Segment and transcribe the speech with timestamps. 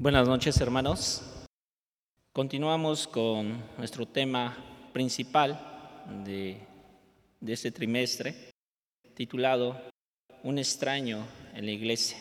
[0.00, 1.20] Buenas noches, hermanos.
[2.32, 4.56] Continuamos con nuestro tema
[4.94, 5.60] principal
[6.24, 6.56] de,
[7.38, 8.34] de este trimestre,
[9.12, 9.78] titulado
[10.42, 12.16] Un extraño en la iglesia.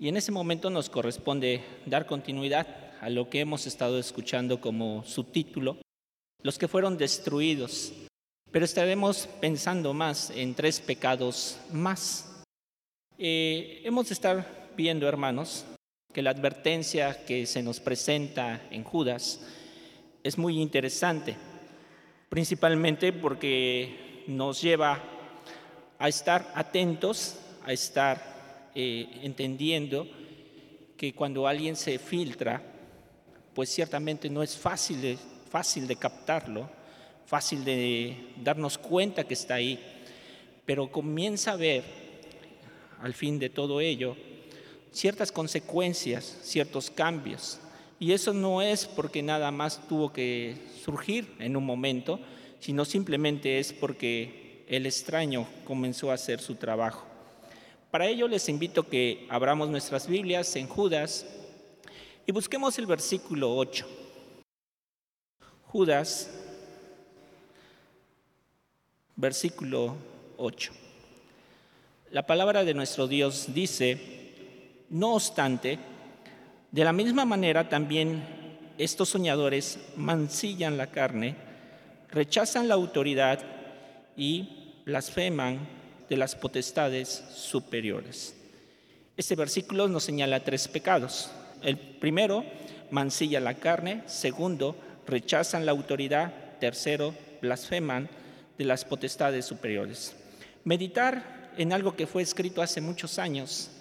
[0.00, 2.66] Y en ese momento nos corresponde dar continuidad
[3.00, 5.76] a lo que hemos estado escuchando como subtítulo,
[6.42, 7.92] los que fueron destruidos.
[8.50, 12.42] Pero estaremos pensando más en tres pecados más.
[13.16, 15.64] Eh, hemos de estar viendo, hermanos,
[16.14, 19.40] que la advertencia que se nos presenta en Judas
[20.22, 21.36] es muy interesante,
[22.28, 25.02] principalmente porque nos lleva
[25.98, 30.06] a estar atentos, a estar eh, entendiendo
[30.96, 32.62] que cuando alguien se filtra,
[33.52, 35.18] pues ciertamente no es fácil de,
[35.50, 36.70] fácil de captarlo,
[37.26, 39.80] fácil de darnos cuenta que está ahí,
[40.64, 41.82] pero comienza a ver
[43.00, 44.16] al fin de todo ello
[44.94, 47.58] ciertas consecuencias, ciertos cambios.
[47.98, 52.20] Y eso no es porque nada más tuvo que surgir en un momento,
[52.60, 57.04] sino simplemente es porque el extraño comenzó a hacer su trabajo.
[57.90, 61.26] Para ello les invito que abramos nuestras Biblias en Judas
[62.26, 63.86] y busquemos el versículo 8.
[65.66, 66.30] Judas,
[69.16, 69.96] versículo
[70.36, 70.72] 8.
[72.10, 74.23] La palabra de nuestro Dios dice,
[74.94, 75.76] no obstante,
[76.70, 78.22] de la misma manera también
[78.78, 81.34] estos soñadores mancillan la carne,
[82.12, 83.40] rechazan la autoridad
[84.16, 85.66] y blasfeman
[86.08, 88.36] de las potestades superiores.
[89.16, 91.28] Este versículo nos señala tres pecados.
[91.60, 92.44] El primero,
[92.92, 94.04] mancilla la carne.
[94.06, 94.76] Segundo,
[95.08, 96.32] rechazan la autoridad.
[96.60, 98.08] Tercero, blasfeman
[98.56, 100.14] de las potestades superiores.
[100.62, 103.72] Meditar en algo que fue escrito hace muchos años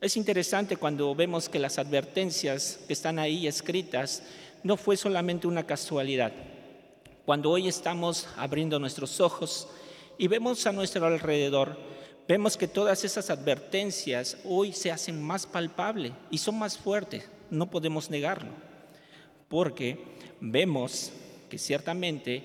[0.00, 4.22] es interesante cuando vemos que las advertencias que están ahí escritas
[4.62, 6.32] no fue solamente una casualidad.
[7.24, 9.68] Cuando hoy estamos abriendo nuestros ojos
[10.16, 11.76] y vemos a nuestro alrededor,
[12.28, 17.68] vemos que todas esas advertencias hoy se hacen más palpables y son más fuertes, no
[17.68, 18.52] podemos negarlo,
[19.48, 19.98] porque
[20.40, 21.10] vemos
[21.50, 22.44] que ciertamente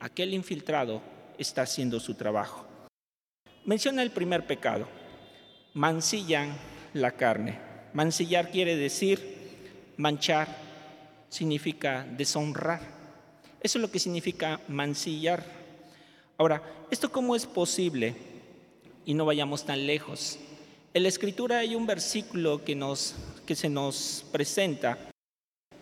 [0.00, 1.00] aquel infiltrado
[1.38, 2.66] está haciendo su trabajo.
[3.64, 4.88] Menciona el primer pecado,
[5.74, 7.58] mancillan la carne.
[7.92, 9.20] Mancillar quiere decir
[9.96, 10.48] manchar,
[11.28, 12.80] significa deshonrar.
[13.62, 15.44] Eso es lo que significa mancillar.
[16.38, 18.14] Ahora, ¿esto cómo es posible?
[19.04, 20.38] Y no vayamos tan lejos.
[20.94, 23.14] En la escritura hay un versículo que, nos,
[23.46, 24.98] que se nos presenta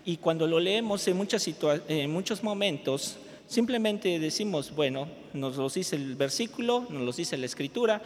[0.04, 3.16] y cuando lo leemos en, muchos momentos,
[3.47, 8.03] simplemente decimos, bueno, nos lo dice el versículo, nos lo dice la escritura,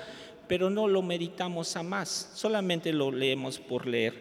[0.49, 4.15] pero no lo meditamos a más, solamente lo leemos por leer.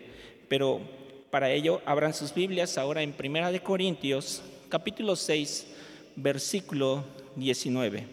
[0.47, 0.81] Pero
[1.29, 5.67] para ello abran sus Biblias ahora en Primera de Corintios, capítulo 6,
[6.16, 7.03] versículo
[7.35, 8.07] 19.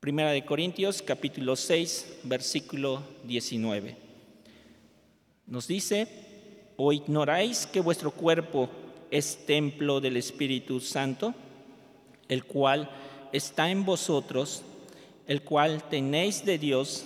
[0.00, 3.96] Primera de Corintios, capítulo 6, versículo 19.
[5.46, 6.06] Nos dice,
[6.76, 8.68] ¿o ignoráis que vuestro cuerpo
[9.10, 11.34] es templo del Espíritu Santo,
[12.28, 12.90] el cual
[13.32, 14.62] está en vosotros,
[15.28, 17.04] el cual tenéis de Dios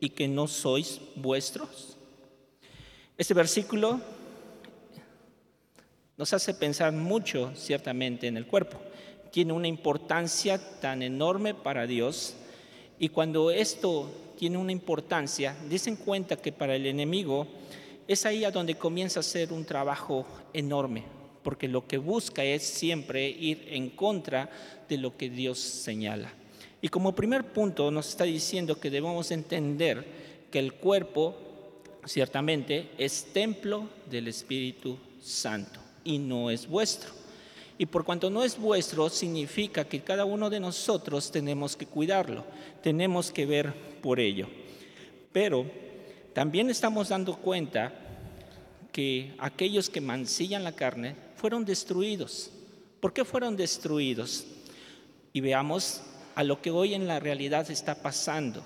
[0.00, 1.98] y que no sois vuestros?
[3.18, 4.00] Este versículo
[6.16, 8.78] nos hace pensar mucho ciertamente en el cuerpo.
[9.30, 12.34] Tiene una importancia tan enorme para Dios
[12.98, 17.46] y cuando esto tiene una importancia, dicen cuenta que para el enemigo
[18.06, 21.04] es ahí a donde comienza a ser un trabajo enorme,
[21.42, 24.48] porque lo que busca es siempre ir en contra
[24.88, 26.32] de lo que Dios señala.
[26.86, 30.06] Y como primer punto nos está diciendo que debemos entender
[30.52, 31.34] que el cuerpo
[32.04, 37.10] ciertamente es templo del Espíritu Santo y no es vuestro.
[37.76, 42.44] Y por cuanto no es vuestro, significa que cada uno de nosotros tenemos que cuidarlo,
[42.84, 44.46] tenemos que ver por ello.
[45.32, 45.66] Pero
[46.34, 47.92] también estamos dando cuenta
[48.92, 52.52] que aquellos que mancillan la carne fueron destruidos.
[53.00, 54.46] ¿Por qué fueron destruidos?
[55.32, 56.00] Y veamos
[56.36, 58.62] a lo que hoy en la realidad está pasando.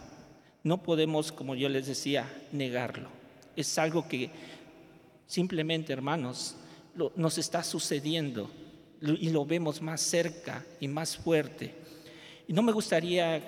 [0.64, 3.08] No podemos, como yo les decía, negarlo.
[3.54, 4.28] Es algo que
[5.26, 6.56] simplemente, hermanos,
[7.14, 8.50] nos está sucediendo
[9.00, 11.72] y lo vemos más cerca y más fuerte.
[12.48, 13.40] Y no me gustaría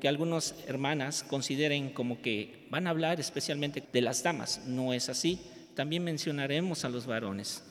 [0.00, 4.62] que algunas hermanas consideren como que van a hablar especialmente de las damas.
[4.66, 5.42] No es así.
[5.74, 7.62] También mencionaremos a los varones.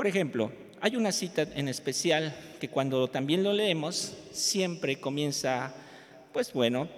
[0.00, 0.50] Por ejemplo,
[0.80, 5.74] hay una cita en especial que cuando también lo leemos, siempre comienza,
[6.32, 6.88] pues bueno,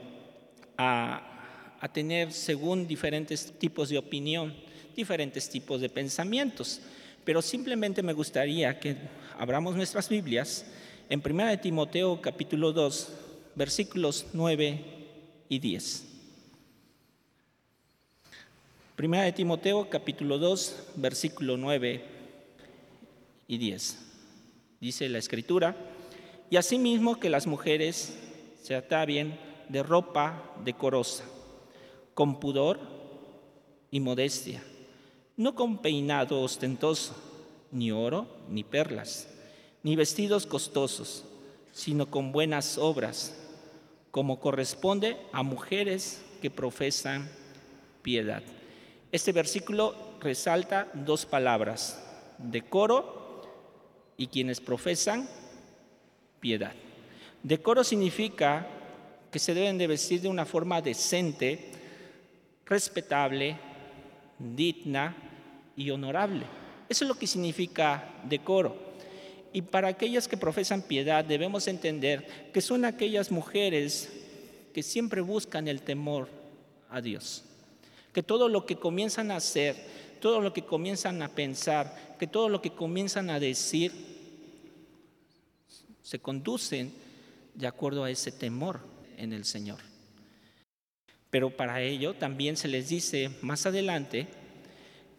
[0.78, 4.54] a, tener según diferentes tipos de opinión,
[4.94, 6.80] diferentes tipos de pensamientos.
[7.24, 8.94] Pero simplemente me gustaría que
[9.36, 10.64] abramos nuestras Biblias
[11.10, 13.12] en 1 Timoteo capítulo 2,
[13.56, 14.80] versículos 9
[15.48, 16.04] y 10.
[18.96, 22.21] 1 Timoteo capítulo 2, versículo 9
[23.52, 23.98] y 10.
[24.80, 25.76] Dice la escritura,
[26.48, 28.16] y asimismo que las mujeres
[28.62, 29.38] se atavien
[29.68, 31.24] de ropa decorosa,
[32.14, 32.80] con pudor
[33.90, 34.62] y modestia,
[35.36, 37.14] no con peinado ostentoso,
[37.70, 39.28] ni oro, ni perlas,
[39.82, 41.26] ni vestidos costosos,
[41.72, 43.36] sino con buenas obras,
[44.10, 47.30] como corresponde a mujeres que profesan
[48.00, 48.42] piedad.
[49.10, 52.02] Este versículo resalta dos palabras,
[52.38, 53.20] decoro
[54.16, 55.28] y quienes profesan
[56.40, 56.72] piedad.
[57.42, 58.66] Decoro significa
[59.30, 61.70] que se deben de vestir de una forma decente,
[62.66, 63.56] respetable,
[64.38, 65.16] digna
[65.76, 66.44] y honorable.
[66.88, 68.76] Eso es lo que significa decoro.
[69.52, 74.10] Y para aquellas que profesan piedad debemos entender que son aquellas mujeres
[74.72, 76.28] que siempre buscan el temor
[76.90, 77.44] a Dios.
[78.12, 79.76] Que todo lo que comienzan a hacer,
[80.20, 83.90] todo lo que comienzan a pensar, que todo lo que comienzan a decir,
[86.02, 86.92] se conducen
[87.52, 88.78] de acuerdo a ese temor
[89.16, 89.80] en el Señor.
[91.30, 94.28] Pero para ello también se les dice más adelante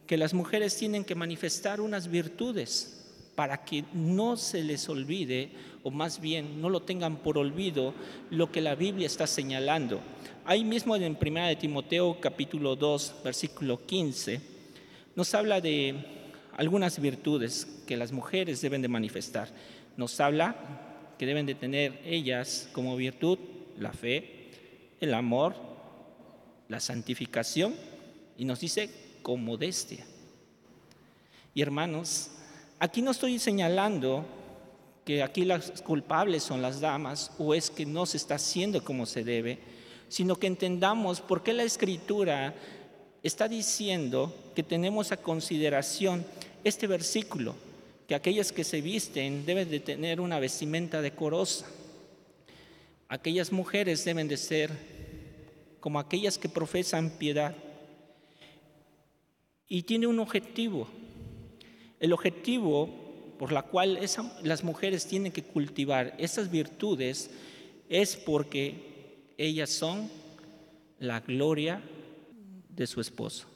[0.08, 5.52] que las mujeres tienen que manifestar unas virtudes para que no se les olvide,
[5.84, 7.94] o más bien no lo tengan por olvido,
[8.30, 10.00] lo que la Biblia está señalando.
[10.46, 14.40] Ahí mismo en 1 de Timoteo capítulo 2, versículo 15,
[15.18, 16.23] nos habla de
[16.58, 19.50] algunas virtudes que las mujeres deben de manifestar.
[19.98, 20.56] Nos habla
[21.18, 23.38] que deben de tener ellas como virtud
[23.78, 24.52] la fe,
[25.00, 25.56] el amor,
[26.70, 27.74] la santificación
[28.38, 28.90] y nos dice
[29.22, 30.06] con modestia.
[31.54, 32.32] Y hermanos,
[32.80, 34.26] aquí no estoy señalando
[35.06, 39.06] que aquí las culpables son las damas o es que no se está haciendo como
[39.06, 39.60] se debe,
[40.08, 42.56] sino que entendamos por qué la escritura
[43.24, 46.26] está diciendo que tenemos a consideración
[46.66, 47.56] este versículo,
[48.06, 51.66] que aquellas que se visten deben de tener una vestimenta decorosa.
[53.08, 54.72] Aquellas mujeres deben de ser
[55.80, 57.56] como aquellas que profesan piedad.
[59.70, 60.88] Y tiene un objetivo.
[62.00, 62.90] El objetivo
[63.40, 64.00] por la cual
[64.44, 67.30] las mujeres tienen que cultivar esas virtudes
[67.90, 70.10] es porque ellas son
[71.00, 71.82] la gloria
[72.76, 73.48] de su esposo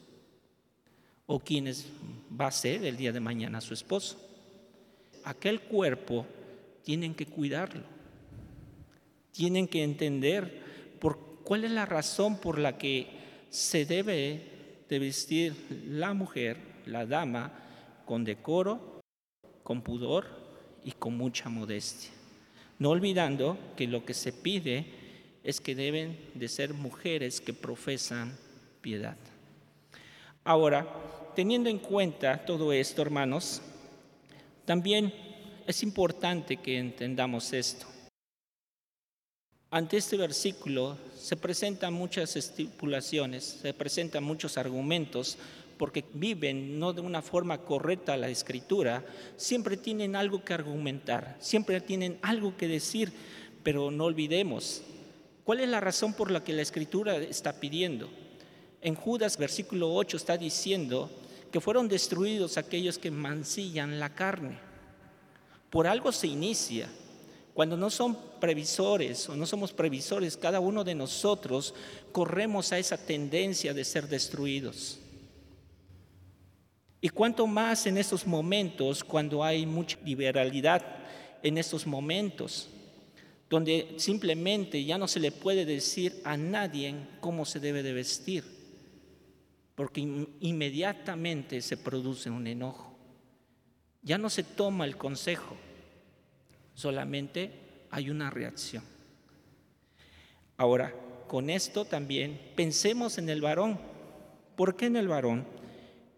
[1.26, 1.88] o quienes
[2.30, 4.18] va a ser el día de mañana su esposo.
[5.24, 6.26] Aquel cuerpo
[6.84, 7.98] tienen que cuidarlo
[9.38, 13.06] tienen que entender por cuál es la razón por la que
[13.52, 14.42] se debe
[14.90, 15.56] de vestir
[15.88, 17.54] la mujer, la dama,
[18.08, 19.00] con decoro,
[19.62, 20.26] con pudor
[20.84, 22.10] y con mucha modestia.
[22.80, 24.88] No olvidando que lo que se pide
[25.44, 28.36] es que deben de ser mujeres que profesan
[30.44, 30.88] Ahora,
[31.36, 33.62] teniendo en cuenta todo esto, hermanos,
[34.66, 35.14] también
[35.66, 37.86] es importante que entendamos esto.
[39.70, 45.38] Ante este versículo se presentan muchas estipulaciones, se presentan muchos argumentos,
[45.78, 49.04] porque viven no de una forma correcta la escritura,
[49.36, 53.12] siempre tienen algo que argumentar, siempre tienen algo que decir,
[53.64, 54.82] pero no olvidemos,
[55.44, 58.10] ¿cuál es la razón por la que la escritura está pidiendo?
[58.82, 61.10] En Judas versículo 8 está diciendo
[61.52, 64.60] que fueron destruidos aquellos que mancillan la carne.
[65.70, 66.90] Por algo se inicia,
[67.54, 71.74] cuando no son previsores o no somos previsores, cada uno de nosotros
[72.12, 75.00] corremos a esa tendencia de ser destruidos.
[77.02, 80.84] Y cuanto más en estos momentos, cuando hay mucha liberalidad
[81.44, 82.68] en estos momentos,
[83.50, 88.44] donde simplemente ya no se le puede decir a nadie cómo se debe de vestir,
[89.78, 92.98] porque inmediatamente se produce un enojo.
[94.02, 95.56] Ya no se toma el consejo
[96.78, 97.52] solamente
[97.90, 98.84] hay una reacción.
[100.58, 100.94] Ahora,
[101.28, 103.80] con esto también pensemos en el varón.
[104.56, 105.46] ¿Por qué en el varón?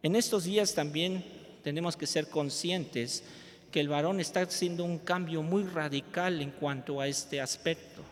[0.03, 1.23] En estos días también
[1.63, 3.23] tenemos que ser conscientes
[3.71, 8.03] que el varón está haciendo un cambio muy radical en cuanto a este aspecto.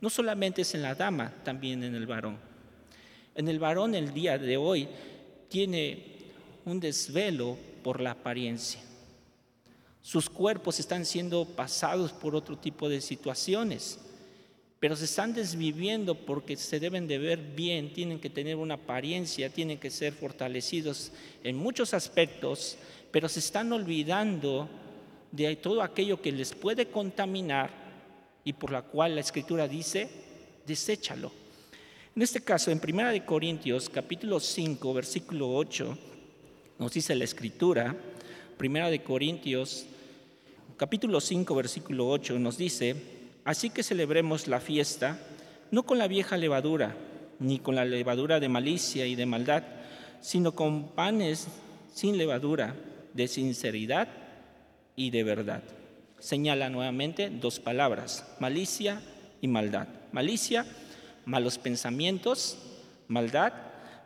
[0.00, 2.38] No solamente es en la dama, también en el varón.
[3.34, 4.88] En el varón el día de hoy
[5.48, 6.04] tiene
[6.64, 8.80] un desvelo por la apariencia.
[10.02, 13.98] Sus cuerpos están siendo pasados por otro tipo de situaciones.
[14.80, 19.48] pero se están desviviendo porque se deben de ver bien, tienen que tener una apariencia,
[19.48, 21.12] tienen que ser fortalecidos
[21.44, 22.76] en muchos aspectos,
[23.12, 24.68] pero se están olvidando
[25.30, 27.70] de todo aquello que les puede contaminar
[28.42, 30.10] y por la cual la escritura dice,
[30.66, 31.41] deséchalo.
[32.14, 35.96] En este caso, en 1 Corintios capítulo 5, versículo 8,
[36.78, 37.96] nos dice la escritura,
[38.60, 39.86] 1 Corintios
[40.76, 42.96] capítulo 5, versículo 8, nos dice,
[43.44, 45.18] Así que celebremos la fiesta
[45.70, 46.94] no con la vieja levadura,
[47.40, 49.62] ni con la levadura de malicia y de maldad,
[50.20, 51.48] sino con panes
[51.94, 52.74] sin levadura,
[53.14, 54.08] de sinceridad
[54.96, 55.62] y de verdad.
[56.18, 59.00] Señala nuevamente dos palabras, malicia
[59.40, 59.88] y maldad.
[60.12, 60.66] Malicia,
[61.24, 62.58] malos pensamientos,
[63.08, 63.52] maldad,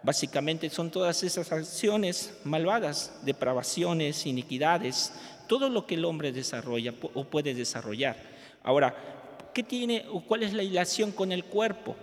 [0.03, 5.13] básicamente son todas esas acciones malvadas, depravaciones, iniquidades,
[5.49, 8.17] todo lo que el hombre desarrolla o puede desarrollar.
[8.63, 8.95] Ahora,
[9.55, 11.97] ¿qué tiene o cuál es la relación con el cuerpo?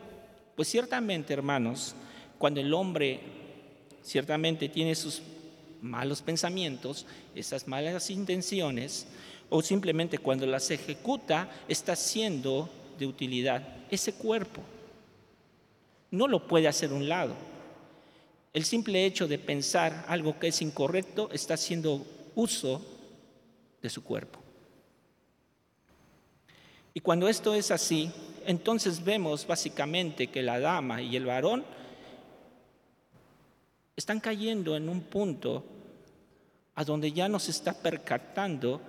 [0.55, 1.95] Pues ciertamente, hermanos,
[2.37, 3.19] cuando el hombre
[4.01, 5.21] ciertamente tiene sus
[5.81, 7.05] malos pensamientos,
[7.35, 9.07] esas malas intenciones,
[9.49, 14.61] o simplemente cuando las ejecuta, está siendo de utilidad ese cuerpo.
[16.13, 17.33] No lo puede hacer un lado.
[18.53, 22.05] El simple hecho de pensar algo que es incorrecto está haciendo
[22.35, 22.85] uso
[23.81, 24.39] de su cuerpo.
[26.93, 28.11] Y cuando esto es así,
[28.45, 31.65] entonces vemos básicamente que la dama y el varón
[33.95, 35.65] están cayendo en un punto
[36.75, 38.79] a donde ya nos está percatando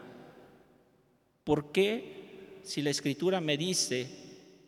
[1.43, 4.24] por qué si la escritura me dice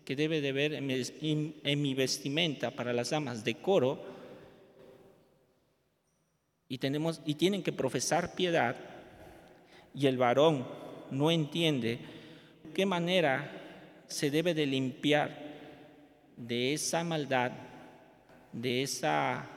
[0.07, 4.01] que debe de ver en mi, vestimenta para las damas decoro
[6.69, 8.77] y, tenemos, y tienen que profesar piedad
[9.93, 10.65] y el varón
[11.11, 11.99] no entiende
[12.73, 15.45] qué manera se debe de limpiar
[16.37, 17.51] de esa maldad,
[18.53, 19.51] de esa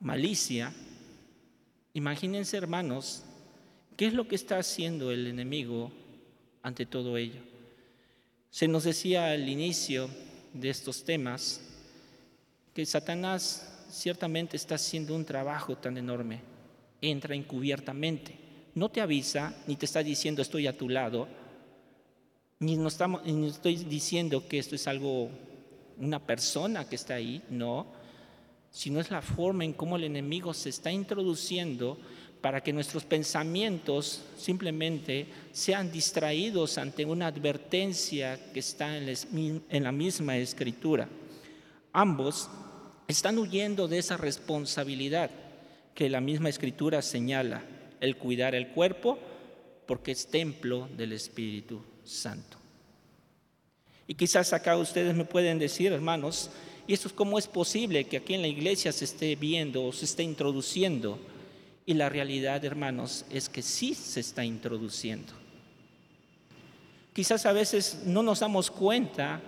[0.00, 0.70] malicia.
[1.94, 3.24] Imagínense, hermanos,
[3.96, 5.90] qué es lo que está haciendo el enemigo
[6.62, 7.40] ante todo ello.
[8.50, 10.10] Se nos decía al inicio
[10.52, 11.60] de estos temas
[12.74, 16.40] que Satanás ciertamente está haciendo un trabajo tan enorme.
[17.00, 18.34] Entra encubiertamente.
[18.74, 21.28] No te avisa ni te está diciendo estoy a tu lado,
[22.58, 25.30] ni, no estamos, estoy diciendo que esto es algo,
[25.98, 27.86] una persona que está ahí, no,
[28.70, 31.98] sino es la forma en cómo el enemigo se está introduciendo
[32.40, 40.36] para que nuestros pensamientos simplemente sean distraídos ante una advertencia que está en la misma
[40.38, 41.08] escritura.
[41.92, 42.48] Ambos
[43.08, 45.30] están huyendo de esa responsabilidad
[45.94, 47.62] que la misma escritura señala,
[48.00, 49.18] el cuidar el cuerpo
[49.86, 52.56] porque es templo del Espíritu Santo.
[54.06, 56.50] Y quizás acá ustedes me pueden decir, hermanos,
[56.86, 59.92] ¿y esto es cómo es posible que aquí en la iglesia se esté viendo o
[59.92, 61.18] se esté introduciendo?
[61.90, 65.32] Y la realidad, hermanos, es que sí se está introduciendo.
[67.12, 69.40] Quizás a veces no nos damos cuenta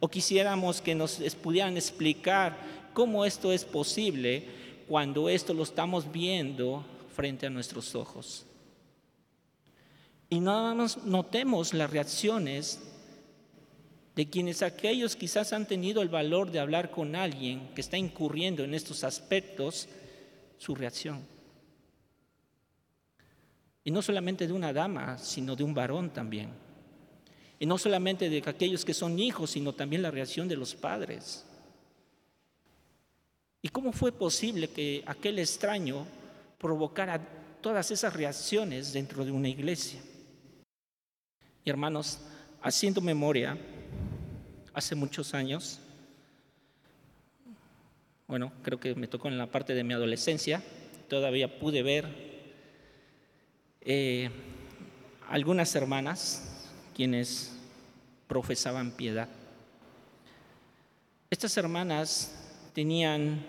[0.00, 2.56] o quisiéramos que nos pudieran explicar
[2.92, 4.44] cómo esto es posible
[4.88, 6.84] cuando esto lo estamos viendo
[7.14, 8.44] frente a nuestros ojos.
[10.30, 12.80] Y nada más notemos las reacciones
[14.16, 18.64] de quienes aquellos quizás han tenido el valor de hablar con alguien que está incurriendo
[18.64, 19.88] en estos aspectos,
[20.60, 21.26] su reacción.
[23.82, 26.50] Y no solamente de una dama, sino de un varón también.
[27.58, 31.46] Y no solamente de aquellos que son hijos, sino también la reacción de los padres.
[33.62, 36.06] ¿Y cómo fue posible que aquel extraño
[36.58, 37.18] provocara
[37.62, 40.00] todas esas reacciones dentro de una iglesia?
[41.64, 42.20] Y hermanos,
[42.60, 43.56] haciendo memoria,
[44.74, 45.80] hace muchos años,
[48.30, 50.62] bueno, creo que me tocó en la parte de mi adolescencia,
[51.08, 52.06] todavía pude ver
[53.80, 54.30] eh,
[55.28, 57.52] algunas hermanas quienes
[58.28, 59.28] profesaban piedad.
[61.28, 62.32] Estas hermanas
[62.72, 63.44] tenían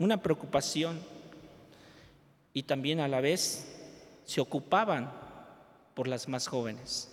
[0.00, 0.98] una preocupación
[2.52, 3.64] y también a la vez
[4.24, 5.08] se ocupaban
[5.94, 7.12] por las más jóvenes.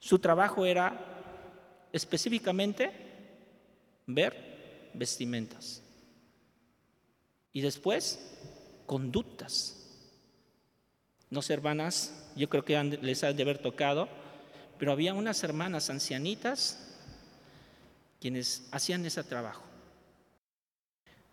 [0.00, 0.98] Su trabajo era
[1.92, 2.90] específicamente
[4.06, 4.55] ver
[4.96, 5.82] vestimentas
[7.52, 8.20] y después
[8.86, 9.72] conductas.
[11.30, 14.08] No sé, hermanas, yo creo que les ha de haber tocado,
[14.78, 16.78] pero había unas hermanas ancianitas
[18.20, 19.62] quienes hacían ese trabajo.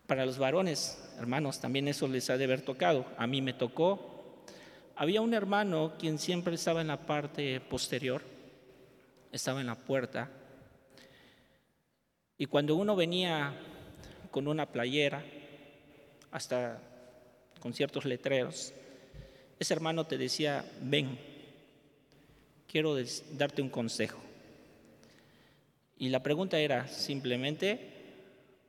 [0.06, 3.06] Para los varones, hermanos, también eso les ha de haber tocado.
[3.16, 4.44] A mí me tocó.
[4.96, 8.34] Había un hermano quien siempre estaba en la parte posterior
[9.34, 10.30] estaba en la puerta.
[12.36, 13.54] Y cuando uno venía
[14.30, 15.24] con una playera,
[16.30, 16.80] hasta
[17.60, 18.72] con ciertos letreros,
[19.58, 21.18] ese hermano te decía, ven,
[22.66, 22.96] quiero
[23.32, 24.20] darte un consejo.
[25.96, 27.92] Y la pregunta era simplemente,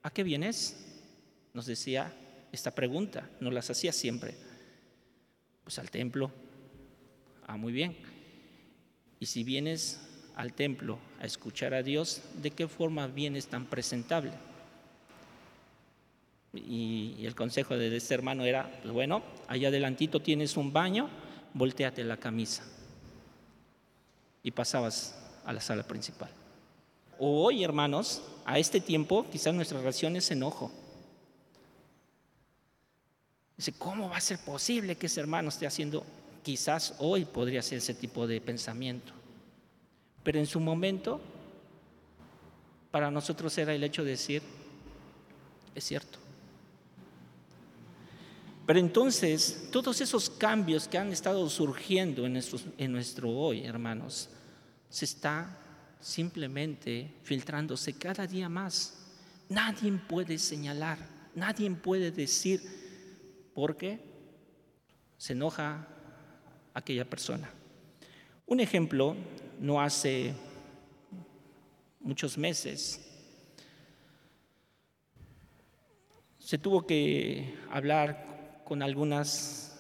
[0.04, 0.86] ¿a qué vienes?
[1.54, 2.14] Nos decía
[2.52, 4.36] esta pregunta, nos las hacía siempre.
[5.64, 6.32] Pues al templo.
[7.48, 7.98] Ah, muy bien.
[9.20, 10.00] Y si vienes
[10.36, 14.32] al templo a escuchar a Dios, ¿de qué forma vienes tan presentable?
[16.54, 21.10] Y, el consejo de este hermano era, pues bueno, allá adelantito tienes un baño,
[21.54, 22.64] volteate la camisa.
[24.44, 26.30] Y pasabas a la sala principal.
[27.18, 30.72] Hoy, hermanos, a este tiempo, quizás nuestra reacción es enojo.
[33.58, 36.06] Dice, ¿cómo va a ser posible que ese hermano esté haciendo?
[36.44, 39.14] Quizás hoy podría ser ese tipo de pensamiento.
[40.26, 41.22] Pero en su momento,
[42.90, 44.42] para nosotros era el hecho de decir,
[45.76, 46.18] es cierto.
[48.66, 52.42] Pero entonces, todos esos cambios que han estado surgiendo en,
[52.80, 54.30] en nuestro hoy, hermanos,
[54.90, 55.60] se está
[56.00, 59.06] simplemente filtrándose cada día más.
[59.48, 60.98] Nadie puede señalar,
[61.36, 62.62] nadie puede decir
[63.54, 64.00] por qué
[65.20, 65.88] se enoja
[66.74, 67.48] aquella persona.
[68.48, 69.16] Un ejemplo,
[69.60, 70.34] no hace
[72.00, 73.02] muchos meses,
[76.40, 79.80] se tuvo que hablar con algunas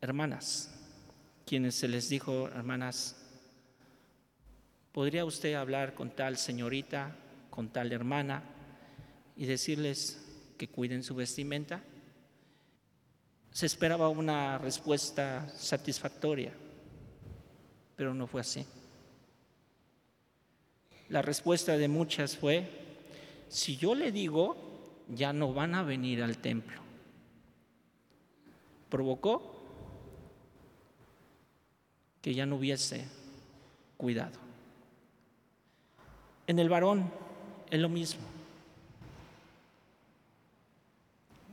[0.00, 0.70] hermanas,
[1.44, 3.16] quienes se les dijo, hermanas,
[4.92, 7.16] ¿podría usted hablar con tal señorita,
[7.50, 8.44] con tal hermana
[9.36, 10.24] y decirles
[10.56, 11.82] que cuiden su vestimenta?
[13.50, 16.52] Se esperaba una respuesta satisfactoria,
[17.98, 18.64] pero no fue así.
[21.08, 22.70] La respuesta de muchas fue,
[23.48, 24.56] si yo le digo,
[25.08, 26.80] ya no van a venir al templo.
[28.88, 29.52] Provocó
[32.22, 33.04] que ya no hubiese
[33.96, 34.38] cuidado.
[36.46, 37.10] En el varón
[37.68, 38.22] es lo mismo.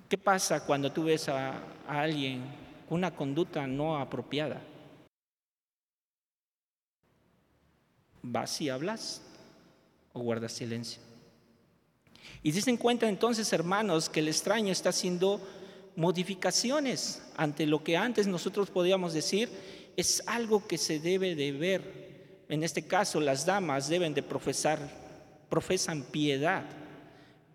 [0.08, 2.44] ¿Qué pasa cuando tú ves a, alguien
[2.88, 4.62] con una conducta no apropiada?
[8.32, 9.22] ¿Vas y hablas
[10.14, 11.02] o guardas silencio?
[12.44, 15.42] Y se cuenta entonces, hermanos, que el extraño está haciendo
[15.96, 19.50] modificaciones ante lo que antes nosotros podíamos decir
[19.96, 22.44] es algo que se debe de ver.
[22.50, 24.80] En este caso, las damas deben de profesar,
[25.50, 26.66] profesan piedad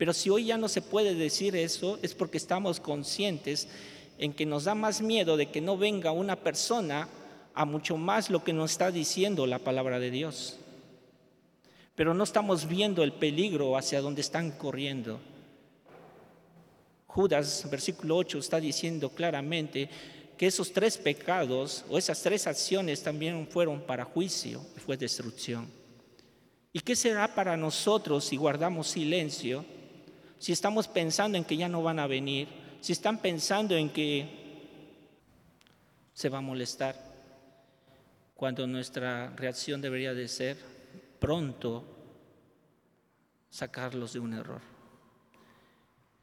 [0.00, 3.68] pero si hoy ya no se puede decir eso, es porque estamos conscientes
[4.16, 7.06] en que nos da más miedo de que no venga una persona
[7.52, 10.58] a mucho más lo que nos está diciendo la palabra de Dios.
[12.00, 15.20] Pero no estamos viendo el peligro hacia donde están corriendo.
[17.06, 19.90] Judas, versículo 8, está diciendo claramente
[20.38, 25.68] que esos tres pecados o esas tres acciones también fueron para juicio y fue destrucción.
[26.72, 29.62] ¿Y qué será para nosotros si guardamos silencio?
[30.38, 32.48] si estamos pensando en que ya no van a venir,
[32.80, 34.26] si están pensando en que
[36.14, 36.96] se va a molestar,
[38.36, 40.69] cuando nuestra reacción debería de ser
[41.20, 41.84] pronto
[43.50, 44.60] sacarlos de un error.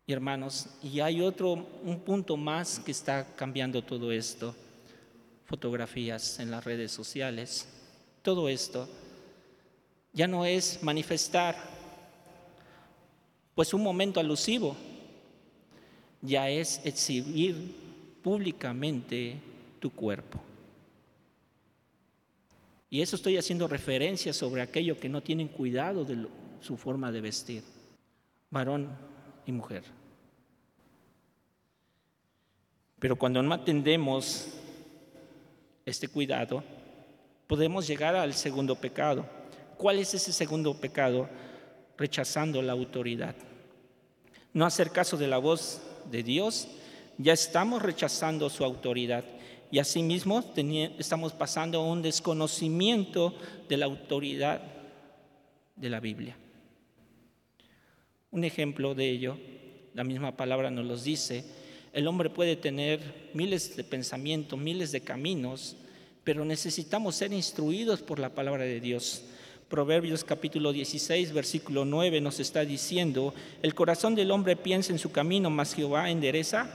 [0.05, 4.55] Y hermanos, y hay otro, un punto más que está cambiando todo esto,
[5.45, 7.67] fotografías en las redes sociales,
[8.21, 8.89] todo esto
[10.13, 11.55] ya no es manifestar
[13.53, 14.75] pues un momento alusivo
[16.21, 17.55] ya es exhibir
[18.23, 19.39] públicamente
[19.79, 20.39] tu cuerpo.
[22.89, 26.27] Y eso estoy haciendo referencia sobre aquello que no tienen cuidado de
[26.61, 27.63] su forma de vestir,
[28.49, 28.89] varón
[29.45, 29.83] y mujer.
[32.99, 34.47] Pero cuando no atendemos
[35.85, 36.63] este cuidado,
[37.45, 39.25] podemos llegar al segundo pecado.
[39.77, 41.29] ¿Cuál es ese segundo pecado?
[41.97, 43.35] Rechazando la autoridad
[44.57, 46.67] no hacer caso de la voz de Dios,
[47.19, 49.23] ya estamos rechazando su autoridad
[49.71, 50.43] y asimismo
[50.97, 53.33] estamos pasando a un desconocimiento
[53.67, 54.61] de la autoridad
[55.75, 56.37] de la Biblia.
[58.31, 59.37] Un ejemplo de ello,
[59.93, 61.43] la misma palabra nos lo dice,
[61.93, 65.75] el hombre puede tener miles de pensamientos, miles de caminos,
[66.23, 69.23] pero necesitamos ser instruidos por la palabra de Dios.
[69.69, 75.11] Proverbios capítulo 16, versículo 9 nos está diciendo, el corazón del hombre piensa en su
[75.11, 76.69] camino, mas Jehová endereza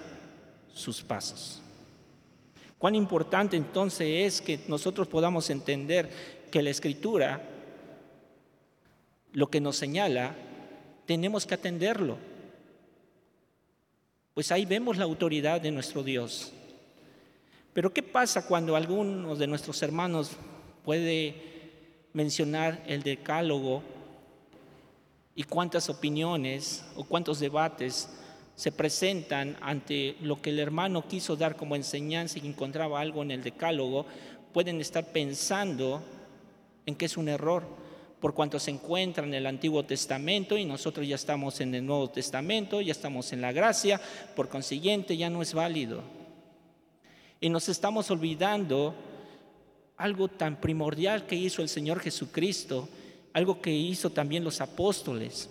[0.74, 1.61] sus pasos.
[2.82, 6.10] Cuán importante entonces es que nosotros podamos entender
[6.50, 7.40] que la escritura
[9.34, 10.34] lo que nos señala,
[11.06, 12.18] tenemos que atenderlo.
[14.34, 16.52] Pues ahí vemos la autoridad de nuestro Dios.
[17.72, 20.32] Pero ¿qué pasa cuando algunos de nuestros hermanos
[20.84, 21.36] puede
[22.12, 23.84] mencionar el decálogo
[25.36, 28.08] y cuántas opiniones o cuántos debates
[28.54, 33.30] se presentan ante lo que el hermano quiso dar como enseñanza y encontraba algo en
[33.30, 34.06] el decálogo,
[34.52, 36.02] pueden estar pensando
[36.86, 37.64] en que es un error,
[38.20, 42.08] por cuanto se encuentra en el Antiguo Testamento y nosotros ya estamos en el Nuevo
[42.10, 44.00] Testamento, ya estamos en la gracia,
[44.36, 46.02] por consiguiente ya no es válido.
[47.40, 48.94] Y nos estamos olvidando
[49.96, 52.88] algo tan primordial que hizo el Señor Jesucristo,
[53.32, 55.50] algo que hizo también los apóstoles.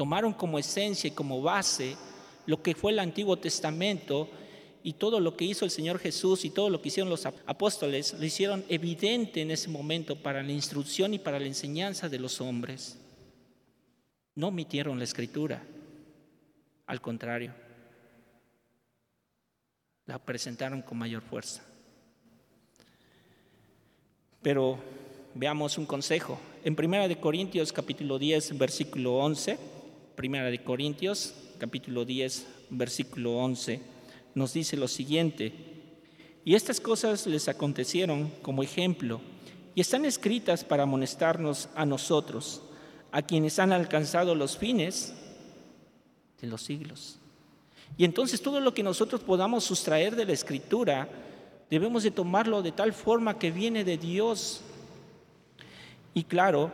[0.00, 1.94] Tomaron como esencia y como base
[2.46, 4.30] lo que fue el Antiguo Testamento
[4.82, 8.14] y todo lo que hizo el Señor Jesús y todo lo que hicieron los apóstoles,
[8.14, 12.40] lo hicieron evidente en ese momento para la instrucción y para la enseñanza de los
[12.40, 12.96] hombres.
[14.36, 15.62] No omitieron la escritura,
[16.86, 17.52] al contrario,
[20.06, 21.62] la presentaron con mayor fuerza.
[24.40, 24.78] Pero
[25.34, 26.40] veamos un consejo.
[26.64, 29.79] En Primera de Corintios capítulo 10, versículo 11,
[30.20, 33.80] Primera de Corintios capítulo 10, versículo 11
[34.34, 35.54] nos dice lo siguiente,
[36.44, 39.22] y estas cosas les acontecieron como ejemplo
[39.74, 42.60] y están escritas para amonestarnos a nosotros,
[43.12, 45.14] a quienes han alcanzado los fines
[46.38, 47.18] de los siglos.
[47.96, 51.08] Y entonces todo lo que nosotros podamos sustraer de la escritura,
[51.70, 54.60] debemos de tomarlo de tal forma que viene de Dios.
[56.12, 56.70] Y claro,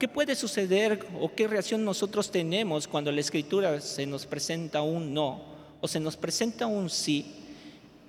[0.00, 5.14] ¿qué puede suceder o qué reacción nosotros tenemos cuando la escritura se nos presenta un
[5.14, 5.50] no?
[5.80, 7.26] o se nos presenta un sí,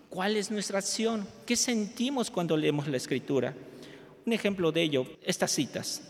[0.10, 1.28] ¿cuál es nuestra acción?
[1.46, 3.56] ¿Qué sentimos cuando leemos la escritura?
[4.26, 6.02] Un ejemplo de ello, estas citas.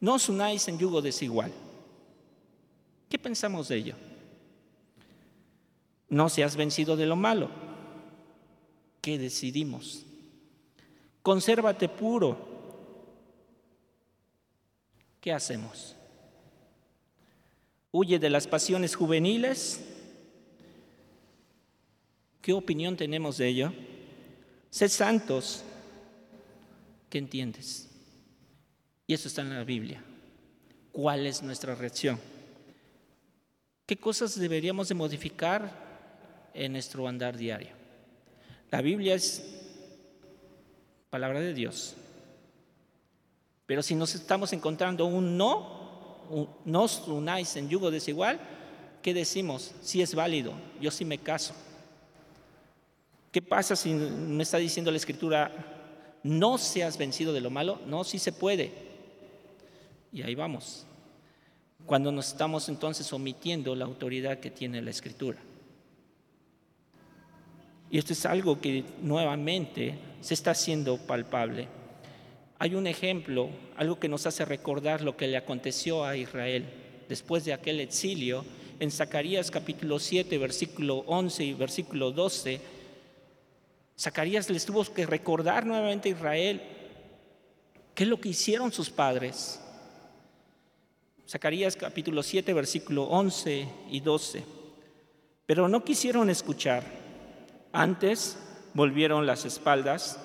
[0.00, 1.52] No os unáis en yugo desigual.
[3.08, 3.94] ¿Qué pensamos de ello?
[6.08, 7.50] No seas vencido de lo malo.
[9.00, 10.04] ¿Qué decidimos?
[11.22, 12.51] Consérvate puro.
[15.22, 15.94] ¿Qué hacemos?
[17.92, 19.80] Huye de las pasiones juveniles.
[22.40, 23.72] ¿Qué opinión tenemos de ello?
[24.68, 25.62] Sed santos.
[27.08, 27.88] ¿Qué entiendes?
[29.06, 30.02] Y eso está en la Biblia.
[30.90, 32.18] ¿Cuál es nuestra reacción?
[33.86, 37.70] ¿Qué cosas deberíamos de modificar en nuestro andar diario?
[38.72, 39.40] La Biblia es
[41.10, 41.94] palabra de Dios.
[43.66, 48.40] Pero si nos estamos encontrando un no, un, no unáis en yugo desigual,
[49.02, 49.72] ¿qué decimos?
[49.82, 51.54] Si es válido, yo sí me caso.
[53.30, 55.50] ¿Qué pasa si me está diciendo la escritura,
[56.22, 57.80] no seas vencido de lo malo?
[57.86, 58.72] No, sí se puede.
[60.12, 60.84] Y ahí vamos.
[61.86, 65.38] Cuando nos estamos entonces omitiendo la autoridad que tiene la escritura.
[67.90, 71.68] Y esto es algo que nuevamente se está haciendo palpable.
[72.62, 76.64] Hay un ejemplo, algo que nos hace recordar lo que le aconteció a Israel
[77.08, 78.44] después de aquel exilio.
[78.78, 82.60] En Zacarías capítulo 7, versículo 11 y versículo 12
[83.98, 86.62] Zacarías les tuvo que recordar nuevamente a Israel
[87.96, 89.58] qué es lo que hicieron sus padres.
[91.28, 94.44] Zacarías capítulo 7, versículo 11 y 12.
[95.46, 96.84] Pero no quisieron escuchar.
[97.72, 98.38] Antes
[98.72, 100.16] volvieron las espaldas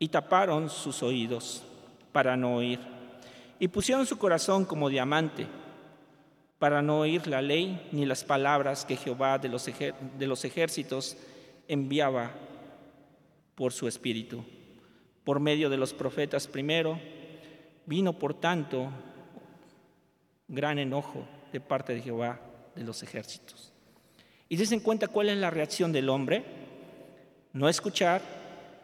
[0.00, 1.62] y taparon sus oídos
[2.10, 2.80] para no oír.
[3.60, 5.46] Y pusieron su corazón como diamante
[6.58, 11.16] para no oír la ley ni las palabras que Jehová de los, de los ejércitos
[11.68, 12.32] enviaba
[13.54, 14.42] por su espíritu.
[15.22, 16.98] Por medio de los profetas primero,
[17.86, 18.90] vino por tanto
[20.48, 22.40] gran enojo de parte de Jehová
[22.74, 23.70] de los ejércitos.
[24.48, 26.44] Y en cuenta cuál es la reacción del hombre.
[27.52, 28.39] No escuchar,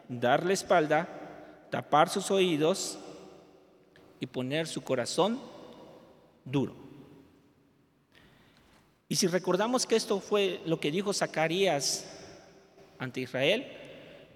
[0.09, 1.07] darle espalda,
[1.69, 2.97] tapar sus oídos
[4.19, 5.39] y poner su corazón
[6.45, 6.75] duro.
[9.09, 12.05] Y si recordamos que esto fue lo que dijo Zacarías
[12.99, 13.67] ante Israel,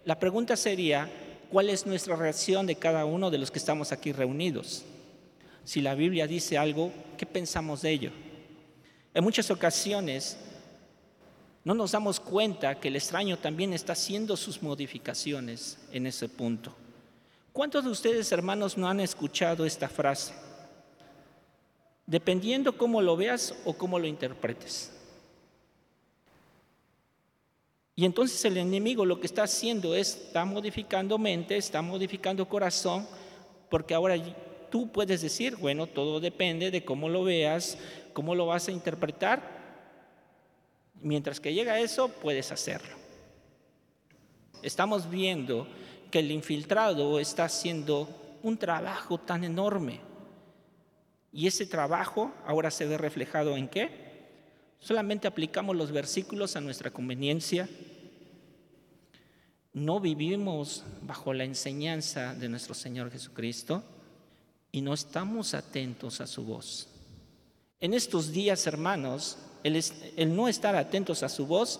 [0.05, 1.09] la pregunta sería,
[1.49, 4.83] ¿cuál es nuestra reacción de cada uno de los que estamos aquí reunidos?
[5.63, 8.11] Si la Biblia dice algo, ¿qué pensamos de ello?
[9.13, 10.37] En muchas ocasiones
[11.63, 16.73] no nos damos cuenta que el extraño también está haciendo sus modificaciones en ese punto.
[17.53, 20.33] ¿Cuántos de ustedes, hermanos, no han escuchado esta frase?
[22.05, 24.91] Dependiendo cómo lo veas o cómo lo interpretes.
[27.95, 33.05] Y entonces el enemigo lo que está haciendo es, está modificando mente, está modificando corazón,
[33.69, 34.15] porque ahora
[34.71, 37.77] tú puedes decir, bueno, todo depende de cómo lo veas,
[38.13, 39.60] cómo lo vas a interpretar.
[41.01, 42.95] Mientras que llega eso, puedes hacerlo.
[44.61, 45.67] Estamos viendo
[46.11, 48.07] que el infiltrado está haciendo
[48.43, 49.99] un trabajo tan enorme.
[51.31, 54.11] Y ese trabajo ahora se ve reflejado en qué?
[54.79, 57.69] Solamente aplicamos los versículos a nuestra conveniencia.
[59.73, 63.83] No vivimos bajo la enseñanza de nuestro Señor Jesucristo
[64.71, 66.87] y no estamos atentos a su voz.
[67.79, 71.79] En estos días, hermanos, el, no estar atentos a su voz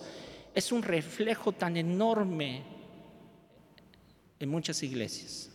[0.54, 2.62] es un reflejo tan enorme
[4.38, 5.50] en muchas iglesias.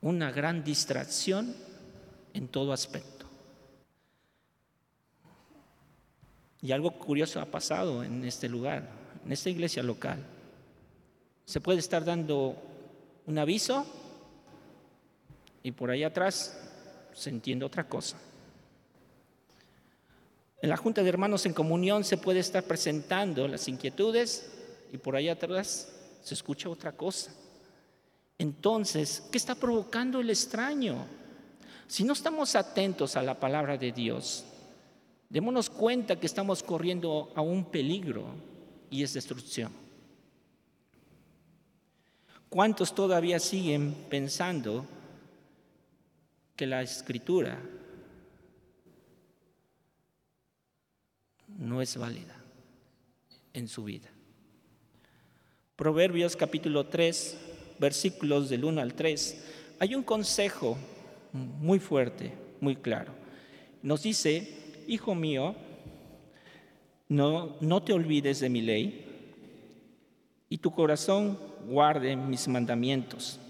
[0.00, 1.54] Una gran distracción
[2.34, 3.26] en todo aspecto.
[6.60, 8.88] Y algo curioso ha pasado en este lugar,
[9.24, 10.24] en esta iglesia local.
[11.44, 12.56] Se puede estar dando
[13.26, 13.84] un aviso
[15.62, 16.58] y por ahí atrás
[17.12, 18.16] se entiende otra cosa.
[20.62, 24.48] En la Junta de Hermanos en Comunión se puede estar presentando las inquietudes
[24.92, 27.32] y por allá atrás se escucha otra cosa.
[28.38, 31.04] Entonces, ¿qué está provocando el extraño?
[31.88, 34.44] Si no estamos atentos a la palabra de Dios,
[35.28, 38.26] démonos cuenta que estamos corriendo a un peligro
[38.88, 39.72] y es destrucción.
[42.48, 44.86] ¿Cuántos todavía siguen pensando
[46.54, 47.60] que la escritura
[51.58, 52.36] no es válida
[53.52, 54.08] en su vida?
[55.76, 57.38] Proverbios capítulo 3,
[57.78, 59.44] versículos del 1 al 3,
[59.80, 60.76] hay un consejo
[61.32, 63.12] muy fuerte, muy claro.
[63.82, 64.48] Nos dice,
[64.86, 65.56] hijo mío,
[67.08, 69.06] no, no te olvides de mi ley
[70.48, 73.40] y tu corazón guarde mis mandamientos,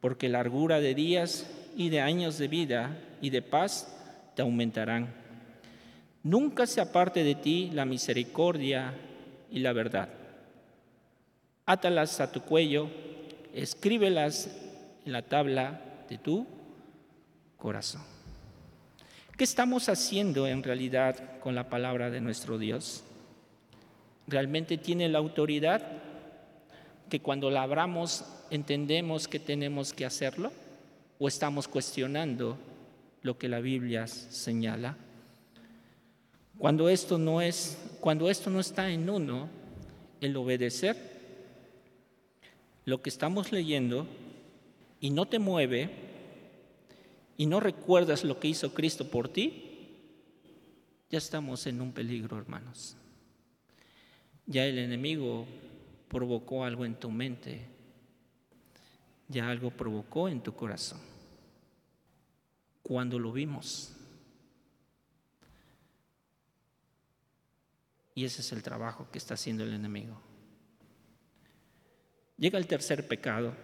[0.00, 3.96] porque largura de días y de años de vida y de paz
[4.34, 5.17] te aumentarán.
[6.22, 8.94] Nunca se aparte de ti la misericordia
[9.50, 10.18] y la verdad
[11.68, 12.88] átalas a tu cuello,
[13.52, 14.48] escríbelas
[15.04, 16.46] en la tabla de tu
[17.58, 18.00] corazón.
[19.36, 23.04] ¿Qué estamos haciendo en realidad con la palabra de nuestro Dios?
[24.26, 25.82] ¿Realmente tiene la autoridad
[27.10, 30.50] que cuando la abramos entendemos que tenemos que hacerlo?
[31.18, 32.56] ¿O estamos cuestionando
[33.20, 34.96] lo que la Biblia señala?
[36.58, 39.48] Cuando esto no es, cuando esto no está en uno,
[40.20, 40.96] el obedecer
[42.84, 44.08] lo que estamos leyendo
[45.00, 45.90] y no te mueve
[47.36, 49.64] y no recuerdas lo que hizo Cristo por ti,
[51.10, 52.96] ya estamos en un peligro, hermanos.
[54.46, 55.46] Ya el enemigo
[56.08, 57.66] provocó algo en tu mente,
[59.28, 60.98] ya algo provocó en tu corazón.
[62.82, 63.94] Cuando lo vimos.
[68.18, 70.20] Y ese es el trabajo que está haciendo el enemigo.
[72.36, 73.54] Llega el tercer pecado.